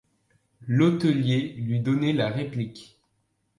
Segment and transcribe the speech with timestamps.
[0.65, 2.99] L’hôtelier lui donnait la réplique.